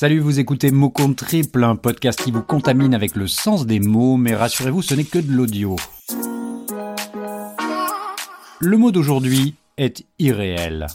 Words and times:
Salut, 0.00 0.20
vous 0.20 0.40
écoutez 0.40 0.70
Mot 0.70 0.88
Compte 0.88 1.16
Triple, 1.16 1.62
un 1.62 1.76
podcast 1.76 2.24
qui 2.24 2.30
vous 2.30 2.42
contamine 2.42 2.94
avec 2.94 3.16
le 3.16 3.26
sens 3.26 3.66
des 3.66 3.80
mots, 3.80 4.16
mais 4.16 4.34
rassurez-vous, 4.34 4.80
ce 4.80 4.94
n'est 4.94 5.04
que 5.04 5.18
de 5.18 5.30
l'audio. 5.30 5.76
Le 8.60 8.78
mot 8.78 8.92
d'aujourd'hui 8.92 9.56
est 9.76 10.06
irréel. 10.18 10.86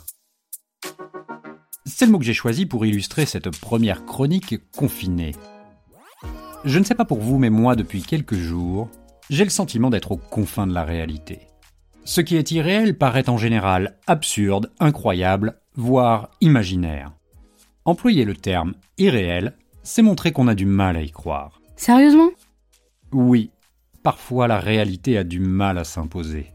C'est 1.85 2.07
le 2.07 2.13
mot 2.13 2.17
que 2.17 2.25
j'ai 2.25 2.33
choisi 2.33 2.65
pour 2.65 2.83
illustrer 2.83 3.27
cette 3.27 3.51
première 3.59 4.05
chronique 4.05 4.55
confinée. 4.75 5.35
Je 6.63 6.79
ne 6.79 6.83
sais 6.83 6.95
pas 6.95 7.05
pour 7.05 7.19
vous, 7.19 7.37
mais 7.37 7.51
moi, 7.51 7.75
depuis 7.75 8.01
quelques 8.01 8.33
jours, 8.33 8.89
j'ai 9.29 9.43
le 9.43 9.51
sentiment 9.51 9.91
d'être 9.91 10.13
aux 10.13 10.17
confins 10.17 10.65
de 10.65 10.73
la 10.73 10.83
réalité. 10.83 11.41
Ce 12.05 12.21
qui 12.21 12.37
est 12.37 12.49
irréel 12.49 12.97
paraît 12.97 13.29
en 13.29 13.37
général 13.37 13.99
absurde, 14.07 14.71
incroyable, 14.79 15.59
voire 15.75 16.31
imaginaire. 16.41 17.11
Employer 17.85 18.25
le 18.25 18.35
terme 18.35 18.73
irréel, 18.97 19.53
c'est 19.83 20.01
montrer 20.01 20.31
qu'on 20.31 20.47
a 20.47 20.55
du 20.55 20.65
mal 20.65 20.97
à 20.97 21.01
y 21.01 21.11
croire. 21.11 21.61
Sérieusement? 21.75 22.31
Oui, 23.11 23.51
parfois 24.01 24.47
la 24.47 24.59
réalité 24.59 25.19
a 25.19 25.23
du 25.23 25.39
mal 25.39 25.77
à 25.77 25.83
s'imposer. 25.83 26.47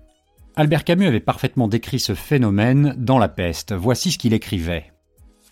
Albert 0.56 0.82
Camus 0.82 1.06
avait 1.06 1.20
parfaitement 1.20 1.68
décrit 1.68 2.00
ce 2.00 2.14
phénomène 2.14 2.94
dans 2.98 3.18
La 3.18 3.28
peste. 3.28 3.72
Voici 3.72 4.10
ce 4.10 4.18
qu'il 4.18 4.34
écrivait. 4.34 4.92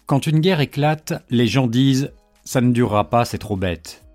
Quand 0.06 0.26
une 0.26 0.40
guerre 0.40 0.60
éclate, 0.60 1.24
les 1.30 1.46
gens 1.46 1.68
disent⁇ 1.68 2.04
ça 2.44 2.60
ne 2.60 2.72
durera 2.72 3.08
pas, 3.08 3.24
c'est 3.24 3.38
trop 3.38 3.56
bête⁇ 3.56 4.04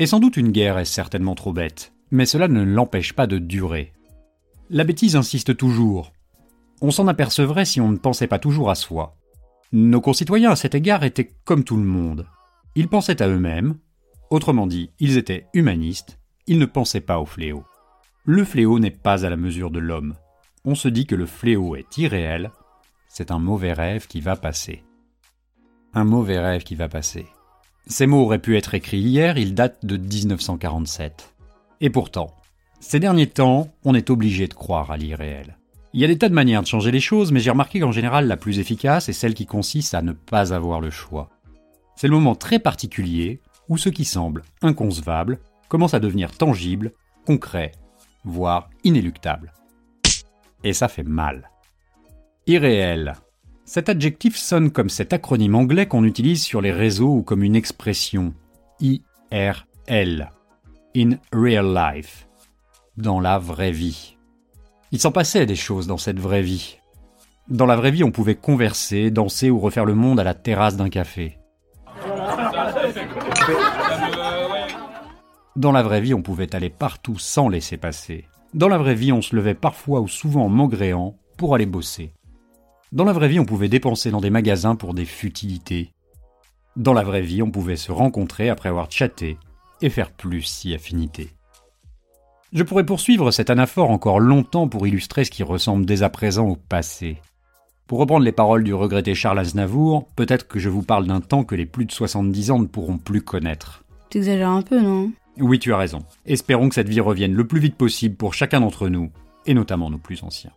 Et 0.00 0.06
sans 0.06 0.18
doute 0.18 0.36
une 0.36 0.50
guerre 0.50 0.78
est 0.78 0.84
certainement 0.84 1.36
trop 1.36 1.52
bête, 1.52 1.92
mais 2.10 2.26
cela 2.26 2.48
ne 2.48 2.62
l'empêche 2.62 3.12
pas 3.12 3.28
de 3.28 3.38
durer. 3.38 3.92
La 4.70 4.82
bêtise 4.82 5.14
insiste 5.14 5.56
toujours. 5.56 6.12
On 6.80 6.90
s'en 6.90 7.06
apercevrait 7.06 7.64
si 7.64 7.80
on 7.80 7.90
ne 7.90 7.96
pensait 7.96 8.26
pas 8.26 8.40
toujours 8.40 8.70
à 8.70 8.74
soi. 8.74 9.14
Nos 9.72 10.00
concitoyens 10.00 10.52
à 10.52 10.56
cet 10.56 10.74
égard 10.74 11.02
étaient 11.04 11.32
comme 11.44 11.64
tout 11.64 11.76
le 11.76 11.82
monde. 11.82 12.26
Ils 12.76 12.88
pensaient 12.88 13.20
à 13.22 13.28
eux-mêmes, 13.28 13.76
autrement 14.30 14.66
dit, 14.66 14.90
ils 15.00 15.18
étaient 15.18 15.46
humanistes, 15.54 16.18
ils 16.46 16.58
ne 16.58 16.66
pensaient 16.66 17.00
pas 17.00 17.18
au 17.18 17.26
fléau. 17.26 17.64
Le 18.24 18.44
fléau 18.44 18.78
n'est 18.78 18.90
pas 18.90 19.24
à 19.24 19.30
la 19.30 19.36
mesure 19.36 19.70
de 19.70 19.78
l'homme. 19.78 20.14
On 20.64 20.74
se 20.74 20.88
dit 20.88 21.06
que 21.06 21.14
le 21.14 21.26
fléau 21.26 21.74
est 21.74 21.98
irréel, 21.98 22.50
c'est 23.08 23.30
un 23.30 23.38
mauvais 23.38 23.72
rêve 23.72 24.06
qui 24.06 24.20
va 24.20 24.36
passer. 24.36 24.84
Un 25.94 26.04
mauvais 26.04 26.38
rêve 26.38 26.62
qui 26.62 26.74
va 26.74 26.88
passer. 26.88 27.26
Ces 27.86 28.06
mots 28.06 28.22
auraient 28.22 28.40
pu 28.40 28.56
être 28.56 28.74
écrits 28.74 29.00
hier, 29.00 29.38
ils 29.38 29.54
datent 29.54 29.84
de 29.84 29.96
1947. 29.96 31.34
Et 31.80 31.90
pourtant, 31.90 32.34
ces 32.80 33.00
derniers 33.00 33.28
temps, 33.28 33.68
on 33.84 33.94
est 33.94 34.10
obligé 34.10 34.48
de 34.48 34.54
croire 34.54 34.90
à 34.90 34.96
l'irréel. 34.96 35.56
Il 35.92 36.00
y 36.00 36.04
a 36.04 36.08
des 36.08 36.18
tas 36.18 36.28
de 36.28 36.34
manières 36.34 36.62
de 36.62 36.66
changer 36.66 36.90
les 36.90 37.00
choses, 37.00 37.32
mais 37.32 37.40
j'ai 37.40 37.50
remarqué 37.50 37.80
qu'en 37.80 37.92
général, 37.92 38.26
la 38.26 38.36
plus 38.36 38.58
efficace 38.58 39.08
est 39.08 39.14
celle 39.14 39.34
qui 39.34 39.46
consiste 39.46 39.94
à 39.94 40.02
ne 40.02 40.12
pas 40.12 40.52
avoir 40.52 40.80
le 40.80 40.90
choix. 40.90 41.30
C'est 41.96 42.08
le 42.08 42.14
moment 42.14 42.34
très 42.34 42.58
particulier 42.58 43.40
où 43.68 43.78
ce 43.78 43.88
qui 43.88 44.04
semble 44.04 44.42
inconcevable 44.62 45.38
commence 45.68 45.94
à 45.94 46.00
devenir 46.00 46.30
tangible, 46.30 46.92
concret, 47.24 47.72
voire 48.24 48.68
inéluctable. 48.84 49.52
Et 50.62 50.72
ça 50.72 50.88
fait 50.88 51.02
mal. 51.02 51.50
Irréel. 52.46 53.14
Cet 53.64 53.88
adjectif 53.88 54.36
sonne 54.36 54.70
comme 54.70 54.90
cet 54.90 55.12
acronyme 55.12 55.56
anglais 55.56 55.86
qu'on 55.86 56.04
utilise 56.04 56.42
sur 56.42 56.60
les 56.60 56.72
réseaux 56.72 57.14
ou 57.14 57.22
comme 57.22 57.42
une 57.42 57.56
expression. 57.56 58.34
IRL. 58.80 60.30
In 60.96 61.10
real 61.32 61.74
life. 61.74 62.28
Dans 62.96 63.20
la 63.20 63.38
vraie 63.38 63.72
vie. 63.72 64.15
Il 64.92 65.00
s'en 65.00 65.10
passait 65.10 65.46
des 65.46 65.56
choses 65.56 65.86
dans 65.86 65.98
cette 65.98 66.20
vraie 66.20 66.42
vie. 66.42 66.78
Dans 67.48 67.66
la 67.66 67.76
vraie 67.76 67.90
vie, 67.90 68.04
on 68.04 68.10
pouvait 68.10 68.34
converser, 68.34 69.10
danser 69.10 69.50
ou 69.50 69.58
refaire 69.58 69.84
le 69.84 69.94
monde 69.94 70.20
à 70.20 70.24
la 70.24 70.34
terrasse 70.34 70.76
d'un 70.76 70.88
café. 70.88 71.38
Dans 75.56 75.72
la 75.72 75.82
vraie 75.82 76.00
vie, 76.00 76.14
on 76.14 76.22
pouvait 76.22 76.54
aller 76.54 76.70
partout 76.70 77.18
sans 77.18 77.48
laisser 77.48 77.76
passer. 77.76 78.24
Dans 78.54 78.68
la 78.68 78.78
vraie 78.78 78.94
vie, 78.94 79.12
on 79.12 79.22
se 79.22 79.34
levait 79.34 79.54
parfois 79.54 80.00
ou 80.00 80.08
souvent 80.08 80.44
en 80.44 80.48
maugréant 80.48 81.16
pour 81.36 81.54
aller 81.54 81.66
bosser. 81.66 82.12
Dans 82.92 83.04
la 83.04 83.12
vraie 83.12 83.28
vie, 83.28 83.40
on 83.40 83.44
pouvait 83.44 83.68
dépenser 83.68 84.10
dans 84.10 84.20
des 84.20 84.30
magasins 84.30 84.76
pour 84.76 84.94
des 84.94 85.04
futilités. 85.04 85.90
Dans 86.76 86.92
la 86.92 87.02
vraie 87.02 87.22
vie, 87.22 87.42
on 87.42 87.50
pouvait 87.50 87.76
se 87.76 87.90
rencontrer 87.90 88.48
après 88.50 88.68
avoir 88.68 88.90
chatté 88.90 89.38
et 89.82 89.90
faire 89.90 90.10
plus 90.10 90.42
si 90.42 90.74
affinité. 90.74 91.30
Je 92.56 92.62
pourrais 92.62 92.86
poursuivre 92.86 93.32
cette 93.32 93.50
anaphore 93.50 93.90
encore 93.90 94.18
longtemps 94.18 94.66
pour 94.66 94.86
illustrer 94.86 95.24
ce 95.26 95.30
qui 95.30 95.42
ressemble 95.42 95.84
dès 95.84 96.02
à 96.02 96.08
présent 96.08 96.48
au 96.48 96.56
passé. 96.56 97.18
Pour 97.86 97.98
reprendre 97.98 98.24
les 98.24 98.32
paroles 98.32 98.64
du 98.64 98.72
regretté 98.72 99.14
Charles 99.14 99.40
Aznavour, 99.40 100.06
peut-être 100.16 100.48
que 100.48 100.58
je 100.58 100.70
vous 100.70 100.80
parle 100.80 101.06
d'un 101.06 101.20
temps 101.20 101.44
que 101.44 101.54
les 101.54 101.66
plus 101.66 101.84
de 101.84 101.92
70 101.92 102.50
ans 102.52 102.58
ne 102.58 102.64
pourront 102.64 102.96
plus 102.96 103.20
connaître. 103.20 103.84
T'exagères 104.08 104.48
un 104.48 104.62
peu, 104.62 104.80
non? 104.80 105.12
Oui, 105.38 105.58
tu 105.58 105.74
as 105.74 105.76
raison. 105.76 105.98
Espérons 106.24 106.70
que 106.70 106.76
cette 106.76 106.88
vie 106.88 107.00
revienne 107.00 107.34
le 107.34 107.46
plus 107.46 107.60
vite 107.60 107.76
possible 107.76 108.16
pour 108.16 108.32
chacun 108.32 108.60
d'entre 108.60 108.88
nous, 108.88 109.10
et 109.44 109.52
notamment 109.52 109.90
nos 109.90 109.98
plus 109.98 110.22
anciens. 110.22 110.52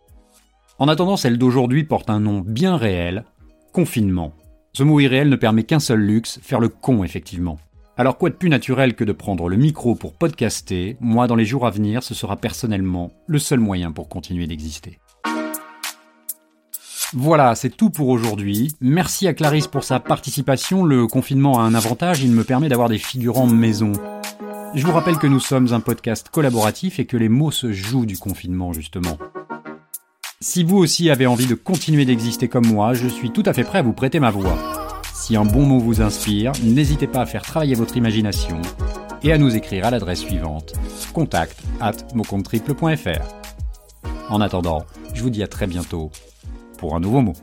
En 0.78 0.88
attendant, 0.88 1.18
celle 1.18 1.36
d'aujourd'hui 1.36 1.84
porte 1.84 2.08
un 2.08 2.20
nom 2.20 2.40
bien 2.40 2.78
réel, 2.78 3.24
confinement. 3.74 4.32
Ce 4.72 4.84
mot 4.84 5.00
irréel 5.00 5.28
ne 5.28 5.36
permet 5.36 5.64
qu'un 5.64 5.80
seul 5.80 6.00
luxe, 6.00 6.40
faire 6.42 6.60
le 6.60 6.70
con 6.70 7.04
effectivement. 7.04 7.58
Alors 8.00 8.16
quoi 8.16 8.30
de 8.30 8.34
plus 8.34 8.48
naturel 8.48 8.94
que 8.94 9.04
de 9.04 9.12
prendre 9.12 9.50
le 9.50 9.58
micro 9.58 9.94
pour 9.94 10.14
podcaster? 10.14 10.96
Moi, 11.00 11.26
dans 11.26 11.34
les 11.34 11.44
jours 11.44 11.66
à 11.66 11.70
venir, 11.70 12.02
ce 12.02 12.14
sera 12.14 12.36
personnellement 12.36 13.12
le 13.26 13.38
seul 13.38 13.60
moyen 13.60 13.92
pour 13.92 14.08
continuer 14.08 14.46
d'exister. 14.46 14.98
Voilà, 17.12 17.54
c'est 17.54 17.68
tout 17.68 17.90
pour 17.90 18.08
aujourd'hui. 18.08 18.72
Merci 18.80 19.28
à 19.28 19.34
Clarisse 19.34 19.66
pour 19.66 19.84
sa 19.84 20.00
participation. 20.00 20.82
Le 20.82 21.06
confinement 21.06 21.60
a 21.60 21.62
un 21.64 21.74
avantage, 21.74 22.22
il 22.22 22.30
me 22.30 22.42
permet 22.42 22.70
d'avoir 22.70 22.88
des 22.88 22.96
figurants 22.96 23.46
maison. 23.46 23.92
Je 24.74 24.86
vous 24.86 24.92
rappelle 24.92 25.18
que 25.18 25.26
nous 25.26 25.38
sommes 25.38 25.74
un 25.74 25.80
podcast 25.80 26.30
collaboratif 26.30 27.00
et 27.00 27.04
que 27.04 27.18
les 27.18 27.28
mots 27.28 27.50
se 27.50 27.70
jouent 27.70 28.06
du 28.06 28.16
confinement, 28.16 28.72
justement. 28.72 29.18
Si 30.40 30.64
vous 30.64 30.78
aussi 30.78 31.10
avez 31.10 31.26
envie 31.26 31.46
de 31.46 31.54
continuer 31.54 32.06
d'exister 32.06 32.48
comme 32.48 32.66
moi, 32.66 32.94
je 32.94 33.08
suis 33.08 33.30
tout 33.30 33.42
à 33.44 33.52
fait 33.52 33.64
prêt 33.64 33.80
à 33.80 33.82
vous 33.82 33.92
prêter 33.92 34.20
ma 34.20 34.30
voix. 34.30 34.79
Si 35.12 35.36
un 35.36 35.44
bon 35.44 35.66
mot 35.66 35.78
vous 35.78 36.00
inspire, 36.00 36.52
n'hésitez 36.62 37.06
pas 37.06 37.20
à 37.20 37.26
faire 37.26 37.42
travailler 37.42 37.74
votre 37.74 37.96
imagination 37.96 38.60
et 39.22 39.32
à 39.32 39.38
nous 39.38 39.54
écrire 39.56 39.86
à 39.86 39.90
l'adresse 39.90 40.20
suivante 40.20 40.72
contact 41.12 41.60
at 41.80 41.92
En 44.28 44.40
attendant, 44.40 44.84
je 45.12 45.22
vous 45.22 45.30
dis 45.30 45.42
à 45.42 45.48
très 45.48 45.66
bientôt 45.66 46.10
pour 46.78 46.94
un 46.94 47.00
nouveau 47.00 47.20
mot. 47.20 47.34